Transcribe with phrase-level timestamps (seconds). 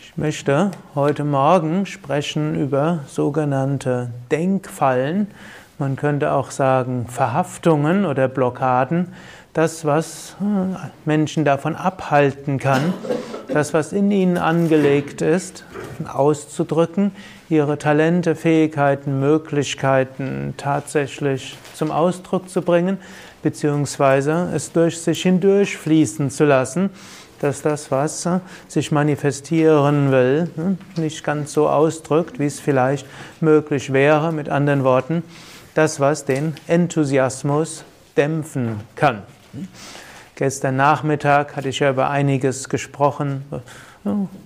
[0.00, 5.28] Ich möchte heute Morgen sprechen über sogenannte Denkfallen.
[5.78, 9.12] Man könnte auch sagen Verhaftungen oder Blockaden.
[9.52, 12.92] Das, was äh, Menschen davon abhalten kann,
[13.56, 15.64] das, was in ihnen angelegt ist,
[16.06, 17.12] auszudrücken,
[17.48, 22.98] ihre Talente, Fähigkeiten, Möglichkeiten tatsächlich zum Ausdruck zu bringen,
[23.42, 26.90] beziehungsweise es durch sich hindurch fließen zu lassen,
[27.40, 28.28] dass das, was
[28.68, 30.50] sich manifestieren will,
[30.96, 33.06] nicht ganz so ausdrückt, wie es vielleicht
[33.40, 34.32] möglich wäre.
[34.32, 35.22] Mit anderen Worten,
[35.72, 37.84] das, was den Enthusiasmus
[38.18, 39.22] dämpfen kann.
[40.36, 43.42] Gestern Nachmittag hatte ich ja über einiges gesprochen,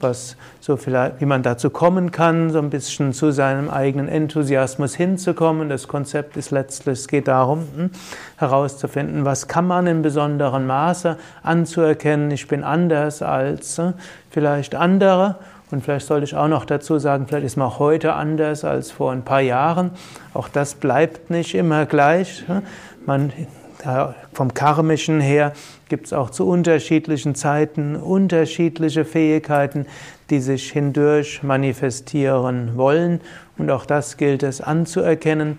[0.00, 4.94] was so vielleicht, wie man dazu kommen kann, so ein bisschen zu seinem eigenen Enthusiasmus
[4.94, 5.68] hinzukommen.
[5.68, 7.90] Das Konzept ist letztlich, es geht darum, hm,
[8.36, 12.30] herauszufinden, was kann man in besonderem Maße anzuerkennen.
[12.30, 13.94] Ich bin anders als hm,
[14.30, 15.40] vielleicht andere.
[15.72, 18.92] Und vielleicht sollte ich auch noch dazu sagen, vielleicht ist man auch heute anders als
[18.92, 19.90] vor ein paar Jahren.
[20.34, 22.44] Auch das bleibt nicht immer gleich.
[22.46, 22.62] Hm.
[23.84, 25.52] Man vom karmischen her
[25.88, 29.86] gibt es auch zu unterschiedlichen Zeiten unterschiedliche Fähigkeiten,
[30.30, 33.20] die sich hindurch manifestieren wollen.
[33.58, 35.58] Und auch das gilt es anzuerkennen.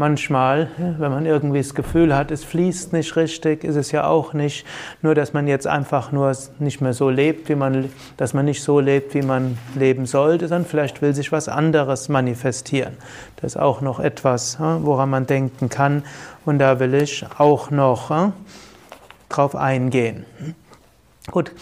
[0.00, 4.32] Manchmal, wenn man irgendwie das Gefühl hat, es fließt nicht richtig, ist es ja auch
[4.32, 4.64] nicht
[5.02, 8.62] nur, dass man jetzt einfach nur nicht mehr so lebt, wie man, dass man nicht
[8.62, 12.94] so lebt, wie man leben sollte, sondern vielleicht will sich was anderes manifestieren.
[13.36, 16.02] Das ist auch noch etwas, woran man denken kann.
[16.46, 18.32] Und da will ich auch noch
[19.28, 20.24] drauf eingehen.
[21.30, 21.52] Gut,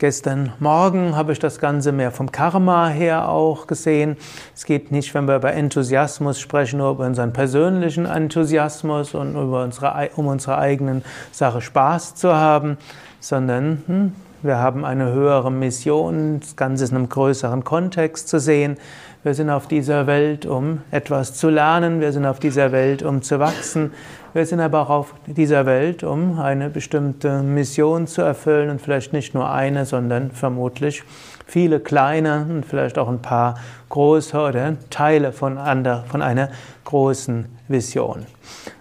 [0.00, 4.16] Gestern Morgen habe ich das Ganze mehr vom Karma her auch gesehen.
[4.54, 9.64] Es geht nicht, wenn wir über Enthusiasmus sprechen, nur über unseren persönlichen Enthusiasmus und über
[9.64, 12.78] unsere, um unsere eigenen Sache Spaß zu haben,
[13.18, 18.76] sondern hm, wir haben eine höhere Mission, das Ganze in einem größeren Kontext zu sehen.
[19.24, 22.00] Wir sind auf dieser Welt, um etwas zu lernen.
[22.00, 23.92] Wir sind auf dieser Welt, um zu wachsen.
[24.38, 29.12] Wir sind aber auch auf dieser Welt, um eine bestimmte Mission zu erfüllen und vielleicht
[29.12, 31.02] nicht nur eine, sondern vermutlich
[31.44, 36.50] viele kleine und vielleicht auch ein paar große oder Teile von, ander, von einer
[36.84, 38.26] großen Vision.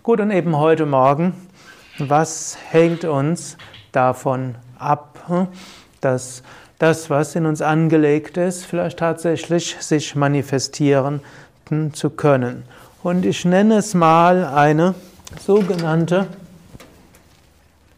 [0.04, 1.34] Gut, und eben heute Morgen,
[1.98, 3.58] was hängt uns
[3.92, 5.48] davon ab,
[6.02, 6.44] dass
[6.78, 11.22] das, was in uns angelegt ist, vielleicht tatsächlich sich manifestieren
[11.94, 12.62] zu können.
[13.02, 14.94] Und ich nenne es mal eine
[15.40, 16.28] sogenannte,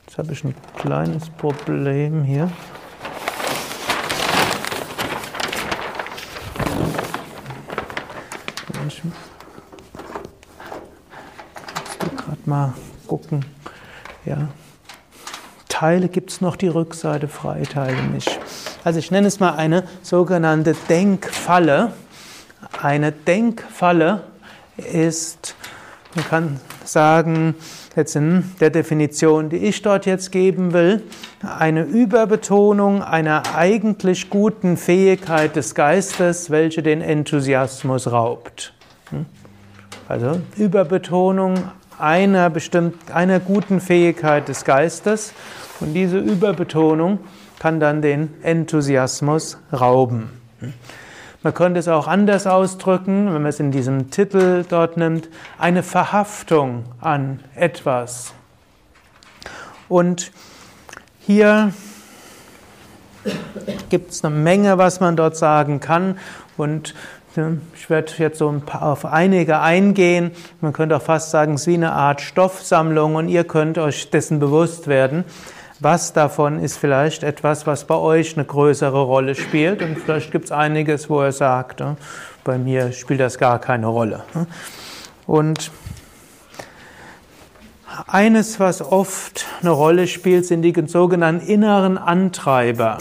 [0.05, 2.49] jetzt habe ich ein kleines Problem hier.
[8.87, 9.13] Ich muss
[12.17, 12.73] gerade mal
[13.07, 13.45] gucken.
[14.25, 14.49] Ja.
[15.67, 18.37] Teile gibt es noch die Rückseite frei, Teile nicht.
[18.83, 21.93] Also ich nenne es mal eine sogenannte Denkfalle.
[22.81, 24.23] Eine Denkfalle
[24.77, 25.55] ist,
[26.15, 26.59] man kann
[26.91, 27.55] sagen,
[27.95, 31.03] jetzt in der Definition, die ich dort jetzt geben will,
[31.41, 38.73] eine Überbetonung einer eigentlich guten Fähigkeit des Geistes, welche den Enthusiasmus raubt.
[39.11, 39.25] Hm?
[40.07, 41.55] Also Überbetonung
[41.99, 45.33] einer bestimmten, einer guten Fähigkeit des Geistes
[45.79, 47.19] und diese Überbetonung
[47.59, 50.29] kann dann den Enthusiasmus rauben.
[51.41, 55.83] Man könnte es auch anders ausdrücken, wenn man es in diesem Titel dort nimmt, eine
[55.83, 58.33] Verhaftung an etwas.
[59.87, 60.31] Und
[61.21, 61.73] hier
[63.89, 66.17] gibt es eine Menge, was man dort sagen kann.
[66.57, 66.93] Und
[67.73, 70.31] ich werde jetzt so ein paar, auf einige eingehen.
[70.59, 74.09] Man könnte auch fast sagen, es ist wie eine Art Stoffsammlung und ihr könnt euch
[74.09, 75.23] dessen bewusst werden.
[75.81, 79.81] Was davon ist vielleicht etwas, was bei euch eine größere Rolle spielt?
[79.81, 81.81] Und vielleicht gibt es einiges, wo er sagt,
[82.43, 84.23] bei mir spielt das gar keine Rolle.
[85.25, 85.71] Und
[88.07, 92.97] eines, was oft eine Rolle spielt, sind die sogenannten inneren Antreiber.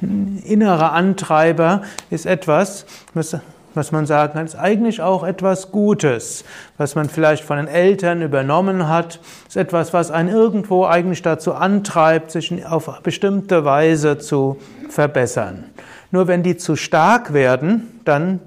[0.00, 3.36] Innere Antreiber ist etwas, was
[3.74, 6.44] was man sagen kann, ist eigentlich auch etwas Gutes,
[6.78, 11.54] was man vielleicht von den Eltern übernommen hat, ist etwas, was einen irgendwo eigentlich dazu
[11.54, 15.64] antreibt, sich auf bestimmte Weise zu verbessern.
[16.10, 18.40] Nur wenn die zu stark werden, dann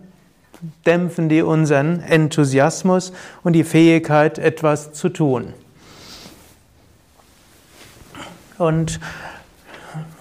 [0.85, 3.13] dämpfen die unseren Enthusiasmus
[3.43, 5.53] und die Fähigkeit, etwas zu tun.
[8.57, 8.99] Und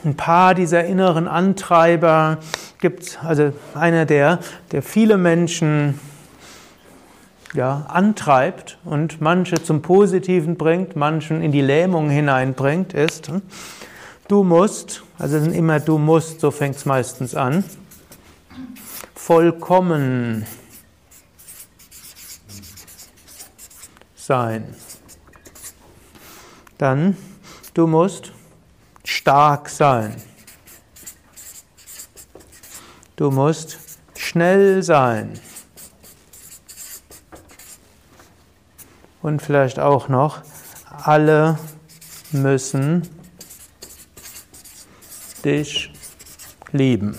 [0.04, 2.38] ein paar dieser inneren Antreiber
[2.86, 4.38] gibt also einer der,
[4.70, 5.98] der viele Menschen
[7.52, 13.32] ja, antreibt und manche zum Positiven bringt, manchen in die Lähmung hineinbringt, ist,
[14.28, 17.64] du musst, also sind immer du musst, so fängt es meistens an,
[19.16, 20.46] vollkommen
[24.14, 24.76] sein.
[26.78, 27.16] Dann,
[27.74, 28.30] du musst
[29.02, 30.22] stark sein.
[33.16, 33.78] Du musst
[34.14, 35.40] schnell sein.
[39.22, 40.42] Und vielleicht auch noch,
[41.02, 41.58] alle
[42.30, 43.08] müssen
[45.44, 45.90] dich
[46.72, 47.18] lieben.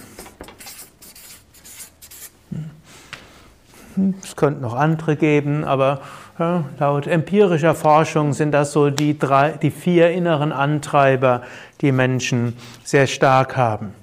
[4.24, 6.02] Es könnte noch andere geben, aber
[6.38, 11.42] ja, laut empirischer Forschung sind das so die, drei, die vier inneren Antreiber,
[11.82, 13.96] die Menschen sehr stark haben.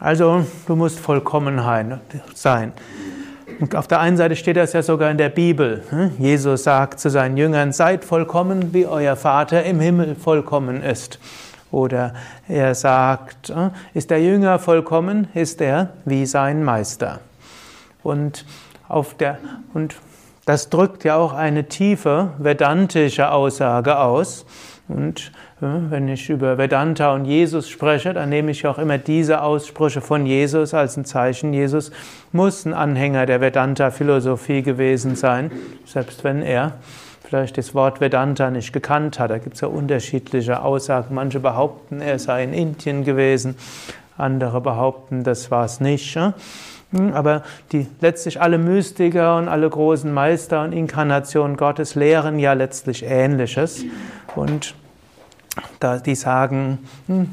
[0.00, 2.00] Also du musst Vollkommenheit
[2.34, 2.72] sein.
[3.60, 5.82] Und auf der einen Seite steht das ja sogar in der Bibel.
[6.18, 11.18] Jesus sagt zu seinen Jüngern, seid vollkommen, wie euer Vater im Himmel vollkommen ist.
[11.70, 12.14] Oder
[12.48, 13.52] er sagt,
[13.92, 17.20] ist der Jünger vollkommen, ist er wie sein Meister.
[18.02, 18.46] Und
[18.88, 19.38] auf der,
[19.74, 19.96] und
[20.46, 24.46] das drückt ja auch eine tiefe vedantische Aussage aus.
[24.88, 25.30] Und
[25.60, 30.24] wenn ich über Vedanta und Jesus spreche, dann nehme ich auch immer diese Aussprüche von
[30.24, 31.52] Jesus als ein Zeichen.
[31.52, 31.92] Jesus
[32.32, 35.50] muss ein Anhänger der Vedanta-Philosophie gewesen sein,
[35.84, 36.72] selbst wenn er
[37.22, 39.30] vielleicht das Wort Vedanta nicht gekannt hat.
[39.30, 41.14] Da gibt es ja unterschiedliche Aussagen.
[41.14, 43.54] Manche behaupten, er sei in Indien gewesen,
[44.16, 46.16] andere behaupten, das war es nicht.
[46.16, 47.42] Hm, aber
[47.72, 53.84] die, letztlich alle Mystiker und alle großen Meister und Inkarnationen Gottes lehren ja letztlich Ähnliches.
[54.34, 54.74] Und
[55.78, 57.30] da, die sagen, hm,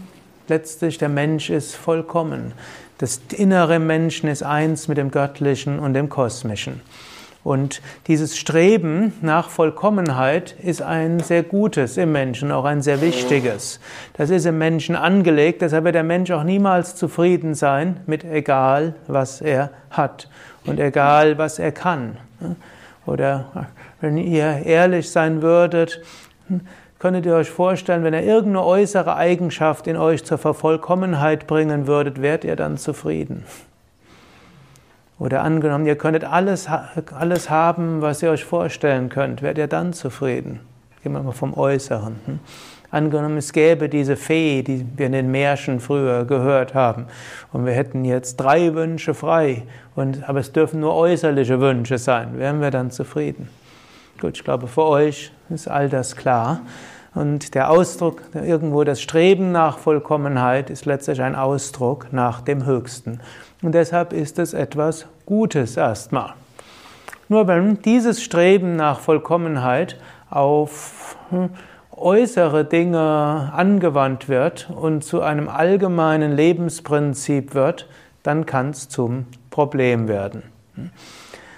[0.48, 2.54] letztlich der Mensch ist vollkommen.
[2.98, 6.82] Das innere Menschen ist eins mit dem Göttlichen und dem Kosmischen.
[7.44, 13.80] Und dieses Streben nach Vollkommenheit ist ein sehr gutes im Menschen, auch ein sehr wichtiges.
[14.18, 18.96] Das ist im Menschen angelegt, deshalb wird der Mensch auch niemals zufrieden sein mit egal,
[19.08, 20.30] was er hat
[20.66, 22.18] und egal, was er kann.
[23.06, 23.70] Oder
[24.02, 26.02] wenn ihr ehrlich sein würdet,
[27.00, 32.22] könntet ihr euch vorstellen, wenn er irgendeine äußere Eigenschaft in euch zur Vervollkommenheit bringen würdet,
[32.22, 33.46] wärt ihr dann zufrieden?
[35.20, 36.68] Oder angenommen, ihr könntet alles,
[37.18, 40.60] alles haben, was ihr euch vorstellen könnt, werdet ihr dann zufrieden?
[41.02, 42.16] Gehen wir mal vom Äußeren.
[42.26, 42.40] Hm?
[42.90, 47.08] Angenommen, es gäbe diese Fee, die wir in den Märchen früher gehört haben,
[47.52, 49.64] und wir hätten jetzt drei Wünsche frei,
[49.96, 53.50] und, aber es dürfen nur äußerliche Wünsche sein, wären wir dann zufrieden?
[54.20, 56.62] Gut, ich glaube, für euch ist all das klar.
[57.14, 63.20] Und der Ausdruck, irgendwo das Streben nach Vollkommenheit ist letztlich ein Ausdruck nach dem Höchsten.
[63.62, 66.34] Und deshalb ist es etwas Gutes erstmal.
[67.30, 69.98] Nur wenn dieses Streben nach Vollkommenheit
[70.30, 71.50] auf hm,
[71.92, 77.88] äußere Dinge angewandt wird und zu einem allgemeinen Lebensprinzip wird,
[78.24, 80.44] dann kann es zum Problem werden.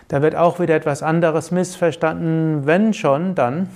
[0.09, 3.69] Da wird auch wieder etwas anderes missverstanden, wenn schon, dann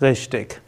[0.00, 0.60] richtig.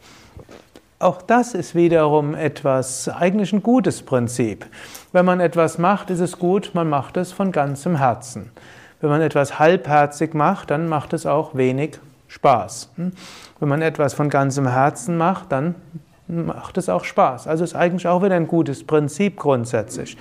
[0.97, 4.65] Auch das ist wiederum etwas, eigentlich ein gutes Prinzip.
[5.11, 8.49] Wenn man etwas macht, ist es gut, man macht es von ganzem Herzen.
[9.01, 12.91] Wenn man etwas halbherzig macht, dann macht es auch wenig Spaß.
[12.95, 13.11] Hm?
[13.59, 15.75] Wenn man etwas von ganzem Herzen macht, dann
[16.27, 17.47] macht es auch Spaß.
[17.47, 20.15] Also ist eigentlich auch wieder ein gutes Prinzip grundsätzlich.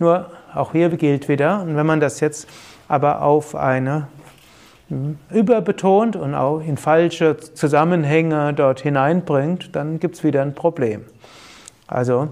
[0.00, 2.48] Nur auch hier gilt wieder, und wenn man das jetzt
[2.88, 4.08] aber auf eine
[5.30, 11.04] überbetont und auch in falsche Zusammenhänge dort hineinbringt, dann gibt es wieder ein Problem.
[11.88, 12.28] Also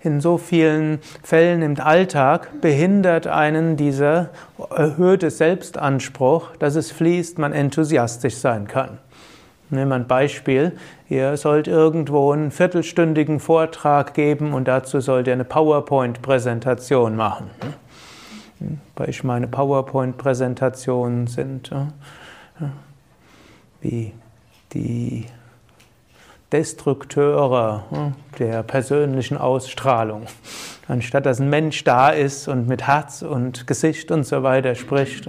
[0.00, 4.30] in so vielen Fällen im Alltag behindert einen dieser
[4.70, 8.98] erhöhte Selbstanspruch, dass es fließt, man enthusiastisch sein kann.
[9.70, 10.72] Nehmen wir ein Beispiel.
[11.08, 17.50] Ihr sollt irgendwo einen viertelstündigen Vortrag geben und dazu sollt ihr eine PowerPoint-Präsentation machen.
[18.96, 21.70] Weil ich meine PowerPoint-Präsentationen sind
[23.80, 24.12] wie
[24.72, 25.26] die
[26.52, 30.26] Destrukteure der persönlichen Ausstrahlung.
[30.86, 35.26] Anstatt dass ein Mensch da ist und mit Herz und Gesicht und so weiter spricht,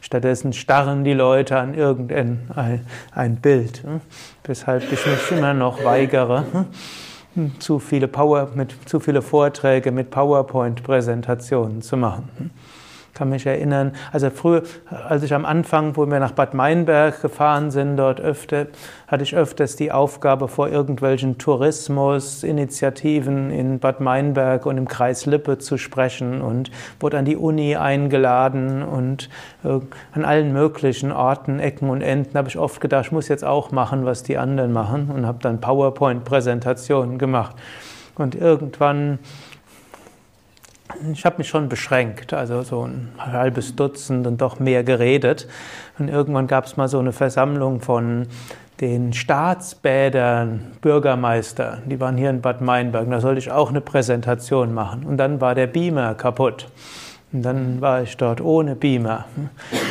[0.00, 3.82] stattdessen starren die Leute an irgendein ein Bild,
[4.44, 6.44] weshalb ich mich immer noch weigere,
[7.58, 12.50] zu viele, Power, mit, zu viele Vorträge mit PowerPoint-Präsentationen zu machen.
[13.14, 17.70] Kann mich erinnern, also früher, als ich am Anfang, wo wir nach Bad Meinberg gefahren
[17.70, 18.66] sind, dort öfter,
[19.06, 25.58] hatte ich öfters die Aufgabe, vor irgendwelchen Tourismusinitiativen in Bad Meinberg und im Kreis Lippe
[25.58, 29.30] zu sprechen und wurde an die Uni eingeladen und
[29.62, 29.78] äh,
[30.12, 33.70] an allen möglichen Orten, Ecken und Enden habe ich oft gedacht, ich muss jetzt auch
[33.70, 37.54] machen, was die anderen machen und habe dann PowerPoint-Präsentationen gemacht.
[38.16, 39.20] Und irgendwann
[41.12, 45.48] ich habe mich schon beschränkt, also so ein halbes Dutzend und doch mehr geredet.
[45.98, 48.26] Und irgendwann gab es mal so eine Versammlung von
[48.80, 54.74] den Staatsbädern, Bürgermeister, die waren hier in Bad Meinberg, da sollte ich auch eine Präsentation
[54.74, 55.04] machen.
[55.04, 56.68] Und dann war der Beamer kaputt.
[57.32, 59.24] Und dann war ich dort ohne Beamer.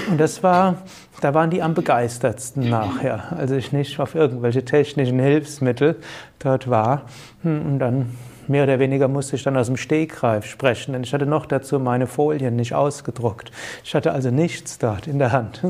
[0.10, 0.76] Und das war,
[1.22, 5.98] da waren die am begeistertsten nachher, als ich nicht auf irgendwelche technischen Hilfsmittel
[6.40, 7.04] dort war.
[7.44, 8.12] Und dann
[8.48, 11.80] mehr oder weniger musste ich dann aus dem Stegreif sprechen, denn ich hatte noch dazu
[11.80, 13.52] meine Folien nicht ausgedruckt.
[13.84, 15.62] Ich hatte also nichts dort in der Hand.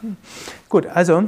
[0.68, 1.24] Gut, also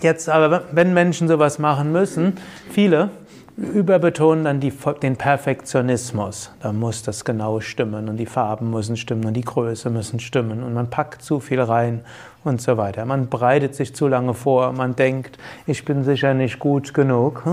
[0.00, 2.34] jetzt aber, wenn Menschen sowas machen müssen,
[2.70, 3.10] viele
[3.56, 4.72] überbetonen dann die,
[5.02, 6.50] den Perfektionismus.
[6.60, 10.62] Da muss das genau stimmen und die Farben müssen stimmen und die Größe müssen stimmen
[10.62, 12.00] und man packt zu viel rein
[12.44, 13.04] und so weiter.
[13.04, 17.44] Man bereitet sich zu lange vor, man denkt, ich bin sicher nicht gut genug.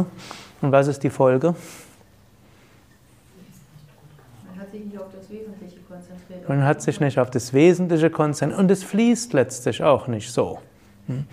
[0.62, 1.56] Und was ist die Folge?
[6.50, 10.58] Man hat sich nicht auf das Wesentliche konzentriert und es fließt letztlich auch nicht so.
[11.06, 11.26] Hm?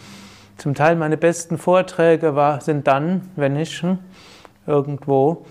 [0.59, 3.99] Zum Teil meine besten Vorträge war, sind dann, wenn ich hm,
[4.67, 5.47] irgendwo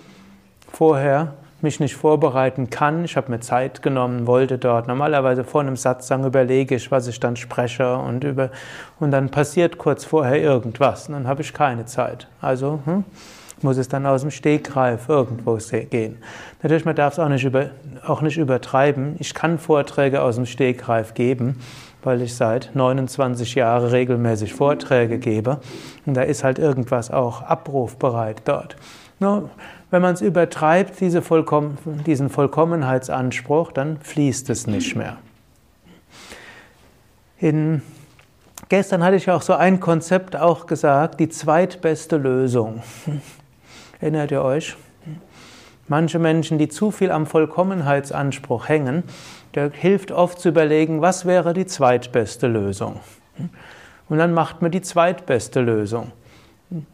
[0.71, 3.05] vorher mich nicht vorbereiten kann.
[3.05, 4.87] Ich habe mir Zeit genommen, wollte dort.
[4.87, 8.51] Normalerweise vor einem Satz sagen, überlege ich, was ich dann spreche und über
[8.99, 11.07] und dann passiert kurz vorher irgendwas.
[11.07, 12.27] Und dann habe ich keine Zeit.
[12.39, 13.03] Also hm,
[13.61, 15.57] muss es dann aus dem Stegreif irgendwo
[15.89, 16.17] gehen.
[16.61, 17.69] Natürlich, man darf es auch nicht, über,
[18.05, 19.15] auch nicht übertreiben.
[19.19, 21.59] Ich kann Vorträge aus dem Stegreif geben,
[22.03, 25.59] weil ich seit 29 Jahren regelmäßig Vorträge gebe.
[26.05, 28.75] Und da ist halt irgendwas auch abrufbereit dort.
[29.19, 29.49] Nur,
[29.91, 35.17] wenn man es übertreibt, diese Vollkommen, diesen Vollkommenheitsanspruch, dann fließt es nicht mehr.
[37.39, 37.81] In
[38.69, 42.81] Gestern hatte ich auch so ein Konzept auch gesagt, die zweitbeste Lösung.
[43.99, 44.75] Erinnert ihr euch?
[45.87, 49.03] Manche Menschen, die zu viel am Vollkommenheitsanspruch hängen,
[49.53, 52.99] der hilft oft zu überlegen, was wäre die zweitbeste Lösung.
[54.09, 56.11] Und dann macht man die zweitbeste Lösung.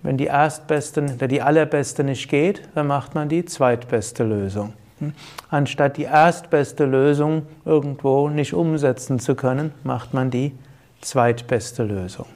[0.04, 4.74] Wenn die erstbeste die allerbeste nicht geht, dann macht man die zweitbeste Lösung.
[5.50, 10.54] Anstatt die erstbeste Lösung irgendwo nicht umsetzen zu können, macht man die
[11.00, 12.28] zweitbeste Lösung.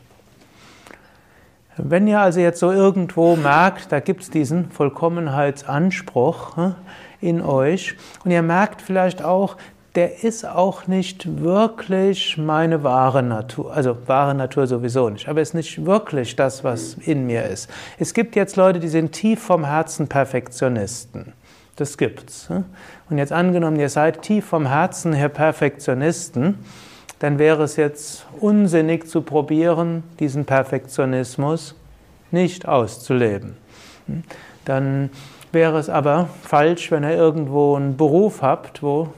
[1.78, 6.76] Wenn ihr also jetzt so irgendwo merkt, da gibt es diesen Vollkommenheitsanspruch hm,
[7.20, 9.58] in euch und ihr merkt vielleicht auch,
[9.96, 13.74] der ist auch nicht wirklich meine wahre Natur.
[13.74, 17.70] Also wahre Natur sowieso nicht, aber ist nicht wirklich das, was in mir ist.
[17.98, 21.34] Es gibt jetzt Leute, die sind tief vom Herzen Perfektionisten.
[21.78, 22.50] Das gibt's.
[22.50, 22.66] Hm.
[23.10, 26.58] Und jetzt angenommen, ihr seid tief vom Herzen her Perfektionisten,
[27.20, 31.76] dann wäre es jetzt unsinnig zu probieren, diesen Perfektionismus
[32.32, 33.56] nicht auszuleben.
[34.66, 35.10] Dann
[35.52, 39.10] wäre es aber falsch, wenn ihr irgendwo einen Beruf habt, wo,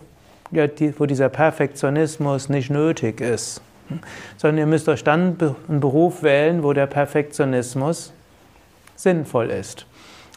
[0.51, 3.61] ja, die, wo dieser Perfektionismus nicht nötig ist.
[4.37, 5.37] Sondern ihr müsst euch dann
[5.67, 8.13] einen Beruf wählen, wo der Perfektionismus
[8.95, 9.85] sinnvoll ist.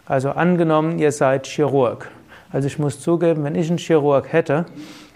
[0.06, 2.08] Also angenommen, ihr seid Chirurg.
[2.52, 4.66] Also ich muss zugeben, wenn ich einen Chirurg hätte,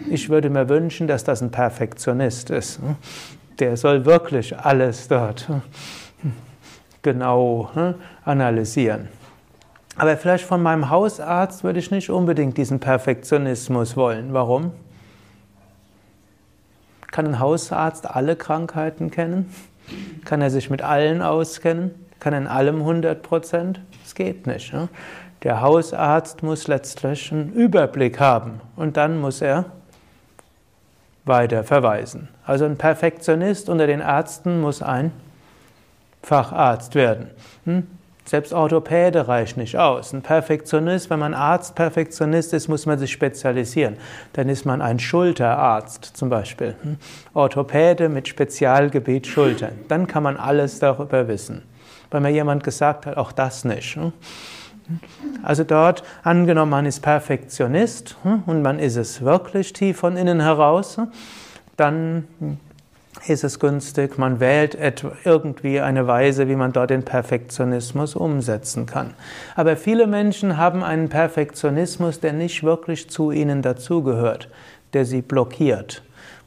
[0.09, 2.79] ich würde mir wünschen, dass das ein Perfektionist ist.
[3.59, 5.47] Der soll wirklich alles dort
[7.01, 7.69] genau
[8.23, 9.09] analysieren.
[9.97, 14.33] Aber vielleicht von meinem Hausarzt würde ich nicht unbedingt diesen Perfektionismus wollen.
[14.33, 14.71] Warum?
[17.11, 19.53] Kann ein Hausarzt alle Krankheiten kennen?
[20.25, 21.91] Kann er sich mit allen auskennen?
[22.19, 23.79] Kann er in allem 100 Prozent?
[24.03, 24.73] Das geht nicht.
[24.73, 24.89] Ne?
[25.45, 29.65] Der Hausarzt muss letztlich einen Überblick haben und dann muss er
[31.23, 32.29] weiter verweisen.
[32.47, 35.11] Also ein Perfektionist unter den Ärzten muss ein
[36.23, 37.29] Facharzt werden.
[37.65, 37.85] Hm?
[38.25, 40.13] Selbst Orthopäde reicht nicht aus.
[40.13, 43.97] Ein Perfektionist, wenn man Arzt Perfektionist ist, muss man sich spezialisieren.
[44.33, 46.73] Dann ist man ein Schulterarzt zum Beispiel.
[46.81, 46.97] Hm?
[47.35, 49.73] Orthopäde mit Spezialgebiet Schultern.
[49.89, 51.61] Dann kann man alles darüber wissen.
[52.09, 53.95] Weil mir jemand gesagt hat, auch das nicht.
[53.95, 54.11] Hm?
[55.43, 60.41] Also dort, angenommen, man ist Perfektionist hm, und man ist es wirklich tief von innen
[60.41, 61.07] heraus, hm,
[61.77, 62.27] dann
[63.27, 64.77] ist es günstig, man wählt
[65.23, 69.13] irgendwie eine Weise, wie man dort den Perfektionismus umsetzen kann.
[69.55, 74.49] Aber viele Menschen haben einen Perfektionismus, der nicht wirklich zu ihnen dazugehört,
[74.93, 76.03] der sie blockiert.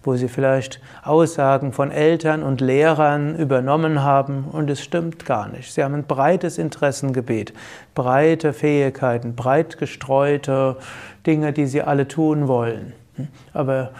[0.09, 5.71] Wo sie vielleicht Aussagen von Eltern und Lehrern übernommen haben und es stimmt gar nicht.
[5.75, 7.53] Sie haben ein breites Interessengebiet,
[7.95, 10.79] breite Fähigkeiten, breit gestreute
[11.27, 12.95] Dinge, die sie alle tun wollen.
[13.53, 13.91] Aber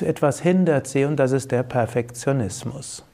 [0.00, 3.04] etwas hindert sie und das ist der Perfektionismus.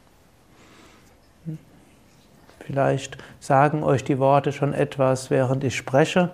[2.71, 6.31] Vielleicht sagen euch die Worte schon etwas, während ich spreche.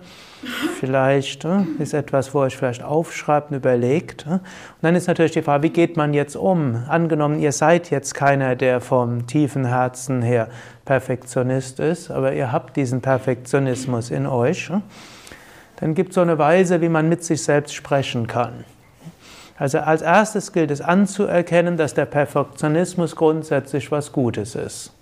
[0.78, 4.26] Vielleicht äh, ist etwas, wo ihr euch vielleicht aufschreibt und überlegt.
[4.26, 4.32] Äh.
[4.32, 4.42] Und
[4.82, 6.84] dann ist natürlich die Frage, wie geht man jetzt um?
[6.88, 10.48] Angenommen, ihr seid jetzt keiner, der vom tiefen Herzen her
[10.84, 14.68] Perfektionist ist, aber ihr habt diesen Perfektionismus in euch.
[14.68, 14.80] Äh.
[15.76, 18.64] Dann gibt es so eine Weise, wie man mit sich selbst sprechen kann.
[19.58, 24.92] Also als erstes gilt es anzuerkennen, dass der Perfektionismus grundsätzlich was Gutes ist.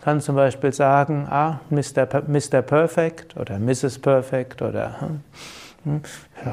[0.00, 2.06] Kann zum Beispiel sagen, ah, Mr.
[2.26, 2.62] Mr.
[2.62, 3.98] Perfect oder Mrs.
[3.98, 5.20] Perfect oder hm,
[5.84, 6.00] hm,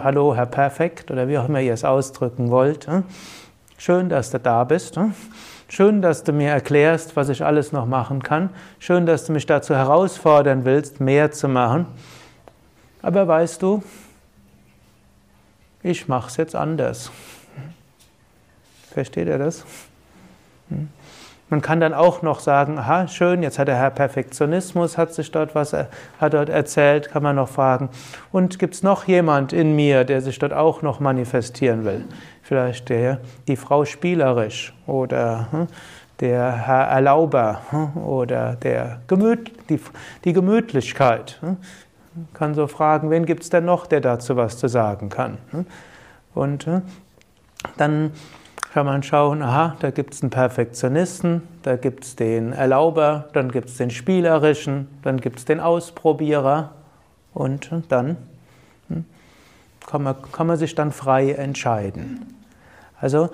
[0.03, 2.87] Hallo, Herr Perfect oder wie auch immer ihr es ausdrücken wollt.
[2.87, 3.03] Hm.
[3.77, 4.97] Schön, dass du da bist.
[4.97, 5.13] Hm.
[5.69, 8.49] Schön, dass du mir erklärst, was ich alles noch machen kann.
[8.79, 11.85] Schön, dass du mich dazu herausfordern willst, mehr zu machen.
[13.01, 13.83] Aber weißt du,
[15.83, 17.11] ich mache es jetzt anders.
[18.91, 19.63] Versteht ihr das?
[20.69, 20.89] Hm.
[21.49, 25.31] Man kann dann auch noch sagen, aha, schön, jetzt hat der Herr Perfektionismus, hat sich
[25.31, 27.89] dort was, hat dort erzählt, kann man noch fragen.
[28.33, 32.03] Und gibt es noch jemand in mir, der sich dort auch noch manifestieren will?
[32.41, 35.67] Vielleicht der, die Frau spielerisch oder hm,
[36.19, 39.79] der Herr Erlauber hm, oder der Gemüt, die,
[40.25, 41.37] die Gemütlichkeit.
[41.39, 41.57] Hm.
[42.33, 45.37] Kann so fragen, wen gibt es denn noch, der dazu was zu sagen kann?
[46.33, 46.67] Und
[47.77, 48.11] dann
[48.73, 53.51] kann man schauen, aha, da gibt es einen Perfektionisten, da gibt es den Erlauber, dann
[53.51, 56.71] gibt es den Spielerischen, dann gibt es den Ausprobierer
[57.33, 58.17] und dann
[58.89, 59.05] hm,
[59.85, 62.35] kann man, kann man sich dann frei entscheiden.
[62.99, 63.29] Also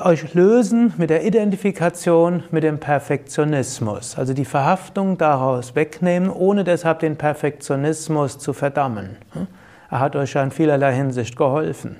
[0.00, 7.00] euch lösen mit der Identifikation mit dem Perfektionismus, also die Verhaftung daraus wegnehmen, ohne deshalb
[7.00, 9.16] den Perfektionismus zu verdammen.
[9.32, 9.46] Hm?
[9.90, 11.96] Er hat euch ja in vielerlei Hinsicht geholfen.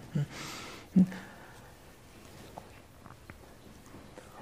[0.94, 1.06] Hm?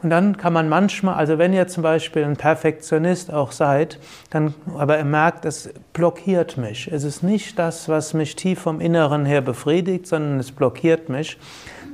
[0.02, 3.98] Und dann kann man manchmal, also wenn ihr zum Beispiel ein Perfektionist auch seid,
[4.30, 6.90] dann aber ihr merkt, es blockiert mich.
[6.92, 11.38] Es ist nicht das, was mich tief vom Inneren her befriedigt, sondern es blockiert mich.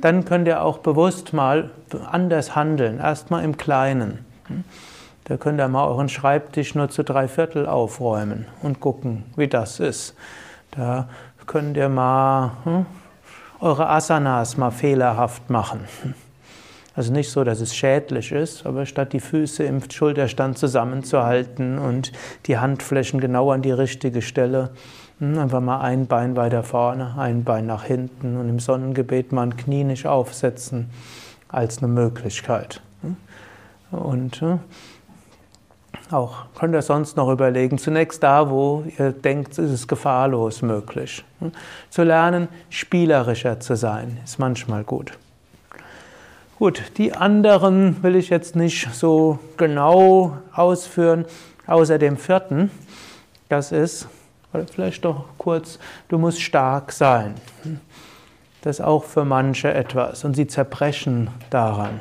[0.01, 1.71] Dann könnt ihr auch bewusst mal
[2.11, 2.99] anders handeln.
[2.99, 4.25] Erstmal im Kleinen.
[5.23, 9.79] Da könnt ihr mal euren Schreibtisch nur zu drei Viertel aufräumen und gucken, wie das
[9.79, 10.15] ist.
[10.71, 11.07] Da
[11.47, 12.85] könnt ihr mal hm,
[13.61, 15.87] eure Asanas mal fehlerhaft machen.
[16.95, 22.11] Also nicht so, dass es schädlich ist, aber statt die Füße im Schulterstand zusammenzuhalten und
[22.45, 24.69] die Handflächen genau an die richtige Stelle,
[25.19, 29.43] hm, einfach mal ein Bein weiter vorne, ein Bein nach hinten und im Sonnengebet mal
[29.43, 30.91] ein Knie nicht aufsetzen
[31.47, 32.81] als eine Möglichkeit.
[33.01, 33.17] Hm.
[33.91, 34.59] Und hm,
[36.11, 41.25] auch könnt ihr sonst noch überlegen, zunächst da, wo ihr denkt, ist es gefahrlos möglich.
[41.89, 45.17] Zu lernen, spielerischer zu sein, ist manchmal gut.
[46.59, 51.25] Gut, die anderen will ich jetzt nicht so genau ausführen,
[51.65, 52.69] außer dem vierten.
[53.49, 54.07] Das ist,
[54.53, 57.33] oder vielleicht doch kurz, du musst stark sein.
[58.61, 61.99] Das ist auch für manche etwas und sie zerbrechen daran.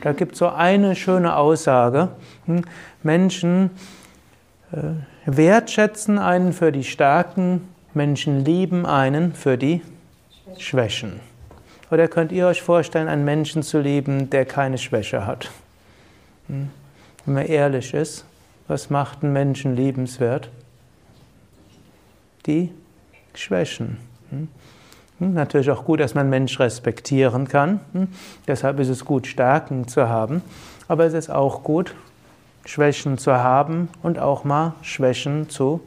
[0.00, 2.08] Da gibt es so eine schöne Aussage.
[3.02, 3.70] Menschen
[4.72, 4.76] äh,
[5.26, 9.82] wertschätzen einen für die Stärken, Menschen lieben einen für die
[10.58, 11.20] Schwächen.
[11.90, 15.50] Oder könnt ihr euch vorstellen, einen Menschen zu lieben, der keine Schwäche hat?
[16.48, 16.70] Hm?
[17.24, 18.24] Wenn man ehrlich ist,
[18.68, 20.50] was macht einen Menschen liebenswert?
[22.46, 22.70] Die
[23.34, 23.98] Schwächen.
[24.30, 24.48] Hm?
[25.18, 25.34] Hm?
[25.34, 27.80] Natürlich auch gut, dass man einen Mensch respektieren kann.
[28.46, 30.42] Deshalb ist es gut, Stärken zu haben.
[30.88, 31.94] Aber es ist auch gut,
[32.66, 35.80] Schwächen zu haben und auch mal Schwächen zu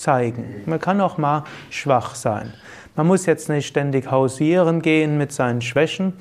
[0.00, 0.62] zeigen.
[0.66, 2.54] Man kann auch mal schwach sein.
[2.96, 6.14] Man muss jetzt nicht ständig hausieren gehen mit seinen Schwächen.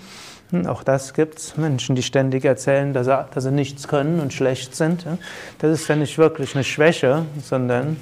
[0.52, 1.58] Hm, auch das gibt es.
[1.58, 5.06] Menschen, die ständig erzählen, dass sie, dass sie nichts können und schlecht sind.
[5.60, 7.98] Das ist ja nicht wirklich eine Schwäche, sondern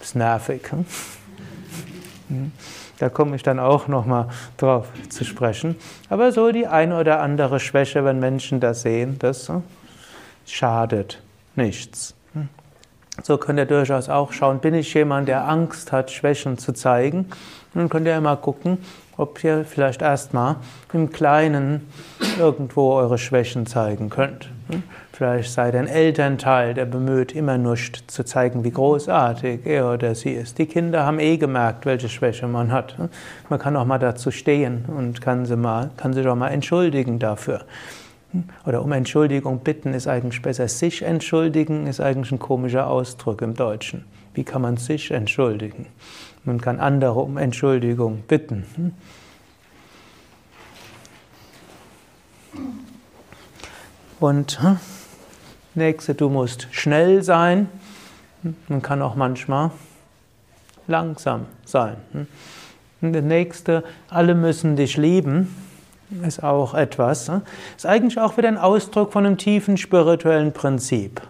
[0.00, 0.70] ist nervig.
[0.70, 0.86] Hm.
[2.28, 2.52] Hm.
[2.98, 5.76] Da komme ich dann auch nochmal drauf zu sprechen.
[6.08, 9.50] Aber so die eine oder andere Schwäche, wenn Menschen das sehen, das
[10.46, 11.20] schadet
[11.56, 12.14] nichts.
[13.22, 17.26] So könnt ihr durchaus auch schauen, bin ich jemand, der Angst hat, Schwächen zu zeigen?
[17.72, 18.78] Dann könnt ihr mal gucken,
[19.16, 20.56] ob ihr vielleicht erstmal
[20.92, 21.88] im Kleinen
[22.38, 24.50] irgendwo eure Schwächen zeigen könnt.
[25.12, 30.32] Vielleicht sei dein Elternteil, der bemüht, immer nur zu zeigen, wie großartig er oder sie
[30.32, 30.58] ist.
[30.58, 32.96] Die Kinder haben eh gemerkt, welche Schwäche man hat.
[33.48, 37.20] Man kann auch mal dazu stehen und kann, sie mal, kann sich auch mal entschuldigen
[37.20, 37.60] dafür.
[38.66, 40.68] Oder um Entschuldigung bitten ist eigentlich besser.
[40.68, 44.04] Sich entschuldigen ist eigentlich ein komischer Ausdruck im Deutschen.
[44.34, 45.86] Wie kann man sich entschuldigen?
[46.44, 48.64] Man kann andere um Entschuldigung bitten.
[54.20, 54.78] Und hm,
[55.74, 57.68] nächste, du musst schnell sein.
[58.68, 59.70] Man kann auch manchmal
[60.86, 61.96] langsam sein.
[62.12, 62.26] Hm.
[63.00, 65.54] Und der nächste, alle müssen dich lieben,
[66.26, 67.28] ist auch etwas.
[67.28, 67.42] Hm.
[67.76, 71.20] Ist eigentlich auch wieder ein Ausdruck von einem tiefen spirituellen Prinzip.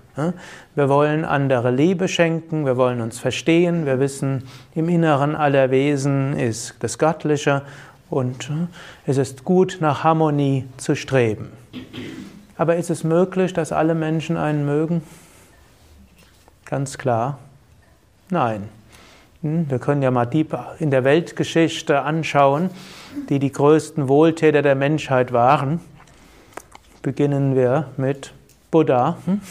[0.76, 4.44] Wir wollen andere Liebe schenken, wir wollen uns verstehen, wir wissen,
[4.76, 7.62] im Inneren aller Wesen ist das Göttliche
[8.10, 8.48] und
[9.06, 11.50] es ist gut, nach Harmonie zu streben.
[12.56, 15.02] Aber ist es möglich, dass alle Menschen einen mögen?
[16.64, 17.38] Ganz klar,
[18.30, 18.68] nein.
[19.44, 20.46] Hm, wir können ja mal die
[20.78, 22.70] in der Weltgeschichte anschauen,
[23.28, 25.80] die die größten Wohltäter der Menschheit waren.
[27.02, 28.32] Beginnen wir mit
[28.70, 29.18] Buddha.
[29.26, 29.42] Hm?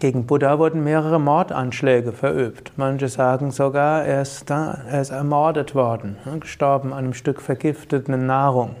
[0.00, 2.72] Gegen Buddha wurden mehrere Mordanschläge verübt.
[2.74, 8.10] Manche sagen sogar, er ist, er ist ermordet worden, hm, gestorben an einem Stück vergiftete
[8.10, 8.74] Nahrung.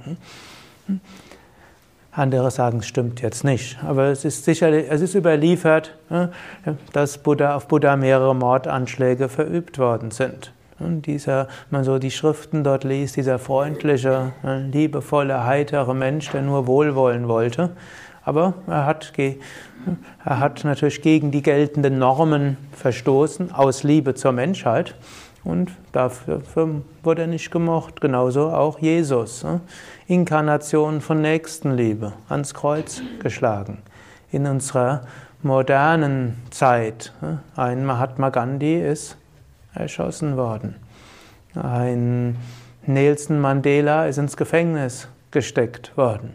[2.14, 3.78] Andere sagen, es stimmt jetzt nicht.
[3.82, 6.30] Aber es ist sicherlich, es ist überliefert, ne,
[6.92, 10.52] dass Buddha, auf Buddha mehrere Mordanschläge verübt worden sind.
[10.78, 16.42] Und dieser, man so die Schriften dort liest, dieser freundliche, ne, liebevolle, heitere Mensch, der
[16.42, 17.70] nur Wohlwollen wollte.
[18.24, 24.94] Aber er hat, er hat natürlich gegen die geltenden Normen verstoßen, aus Liebe zur Menschheit.
[25.44, 26.42] Und dafür
[27.02, 28.00] wurde er nicht gemocht.
[28.00, 29.42] Genauso auch Jesus.
[29.42, 29.60] Ne?
[30.06, 33.78] Inkarnation von Nächstenliebe, ans Kreuz geschlagen.
[34.30, 35.02] In unserer
[35.42, 37.40] modernen Zeit, ne?
[37.56, 39.16] ein Mahatma Gandhi ist
[39.74, 40.76] erschossen worden.
[41.54, 42.36] Ein
[42.86, 46.34] Nelson Mandela ist ins Gefängnis gesteckt worden.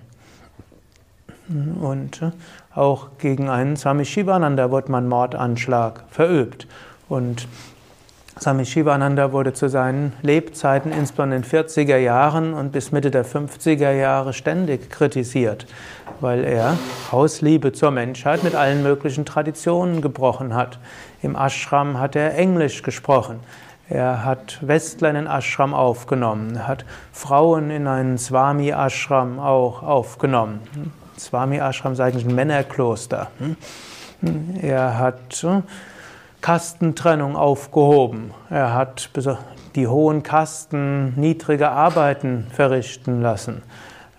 [1.81, 2.31] Und äh,
[2.75, 6.67] auch gegen einen Swami Shivananda wurde man Mordanschlag verübt.
[7.07, 7.47] Und
[8.39, 13.25] Swami Shivananda wurde zu seinen Lebzeiten, insbesondere in den 40er Jahren und bis Mitte der
[13.25, 15.65] 50er Jahre ständig kritisiert,
[16.19, 16.77] weil er
[17.11, 20.79] aus Liebe zur Menschheit mit allen möglichen Traditionen gebrochen hat.
[21.23, 23.39] Im Ashram hat er Englisch gesprochen.
[23.89, 26.55] Er hat Westler in den Ashram aufgenommen.
[26.57, 30.59] Er hat Frauen in einen Swami-Ashram auch aufgenommen.
[31.17, 33.31] Swami Ashram ist eigentlich ein Männerkloster.
[34.61, 35.61] Er hat äh,
[36.41, 38.31] Kastentrennung aufgehoben.
[38.49, 39.09] Er hat
[39.75, 43.63] die hohen Kasten niedrige Arbeiten verrichten lassen.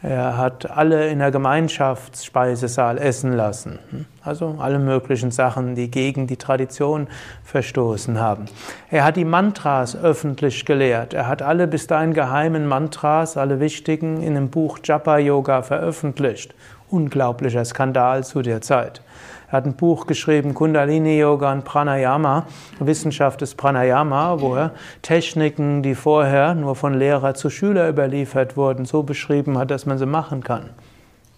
[0.00, 3.80] Er hat alle in der Gemeinschaftsspeisesaal essen lassen.
[4.22, 7.08] Also alle möglichen Sachen, die gegen die Tradition
[7.42, 8.44] verstoßen haben.
[8.90, 11.14] Er hat die Mantras öffentlich gelehrt.
[11.14, 16.54] Er hat alle bis dahin geheimen Mantras, alle wichtigen, in dem Buch Japa Yoga veröffentlicht.
[16.90, 19.02] Unglaublicher Skandal zu der Zeit.
[19.48, 22.46] Er hat ein Buch geschrieben, Kundalini Yoga und Pranayama,
[22.80, 28.84] Wissenschaft des Pranayama, wo er Techniken, die vorher nur von Lehrer zu Schüler überliefert wurden,
[28.84, 30.70] so beschrieben hat, dass man sie machen kann.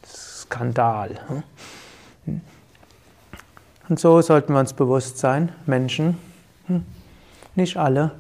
[0.05, 1.21] Skandal.
[1.29, 2.41] Hm?
[3.89, 6.17] Und so sollten wir uns bewusst sein, Menschen,
[6.67, 6.85] hm,
[7.55, 8.13] nicht alle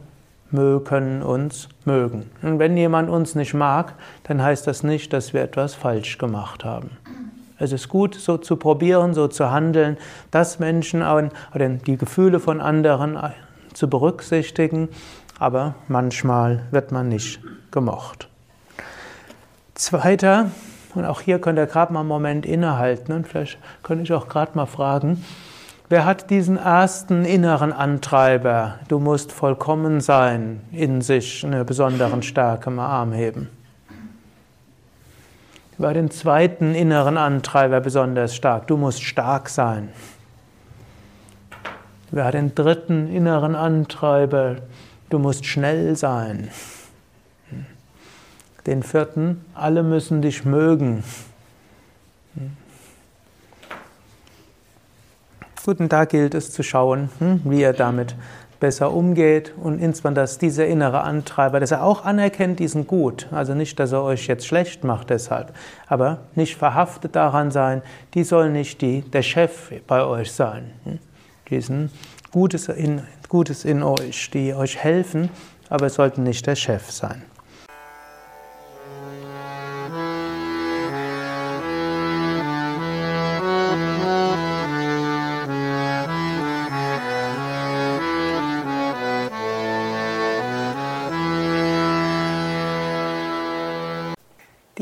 [0.84, 2.28] können uns mögen.
[2.42, 6.64] Und wenn jemand uns nicht mag, dann heißt das nicht, dass wir etwas falsch gemacht
[6.64, 6.90] haben.
[7.60, 9.98] Es ist gut, so zu probieren, so zu handeln,
[10.30, 13.18] dass Menschen oder die Gefühle von anderen
[13.74, 14.88] zu berücksichtigen,
[15.38, 18.28] aber manchmal wird man nicht gemocht.
[19.74, 20.50] Zweiter,
[20.94, 24.28] und auch hier könnt ihr gerade mal einen Moment innehalten und vielleicht könnte ich auch
[24.28, 25.22] gerade mal fragen,
[25.90, 32.70] wer hat diesen ersten inneren Antreiber, du musst vollkommen sein, in sich eine besondere Stärke
[32.70, 33.59] mal Arm heben?
[35.80, 38.66] Über den zweiten inneren Antreiber besonders stark.
[38.66, 39.88] Du musst stark sein.
[42.12, 44.56] Über den dritten inneren Antreiber.
[45.08, 46.50] Du musst schnell sein.
[48.66, 51.02] Den vierten, alle müssen dich mögen.
[55.64, 58.14] Gut, und da gilt es zu schauen, hm, wie ihr damit
[58.60, 63.54] besser umgeht und insbesondere, dass dieser innere Antreiber, dass er auch anerkennt diesen Gut, also
[63.54, 65.54] nicht, dass er euch jetzt schlecht macht deshalb,
[65.88, 67.82] aber nicht verhaftet daran sein,
[68.14, 70.70] die soll nicht die, der Chef bei euch sein.
[70.84, 70.98] Hm?
[71.48, 71.90] Diesen
[72.30, 75.30] Gutes in, Gutes in euch, die euch helfen,
[75.68, 77.22] aber sollten nicht der Chef sein.